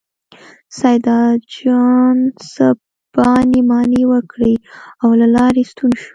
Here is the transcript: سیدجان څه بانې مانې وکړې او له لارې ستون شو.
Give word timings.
سیدجان 0.77 2.17
څه 2.51 2.65
بانې 3.13 3.61
مانې 3.69 4.03
وکړې 4.11 4.53
او 5.03 5.09
له 5.19 5.27
لارې 5.35 5.61
ستون 5.71 5.91
شو. 6.01 6.09